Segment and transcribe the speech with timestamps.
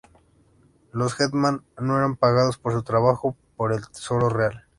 [0.93, 4.63] Los "hetman" no eran pagados por su trabajo por el Tesoro Real.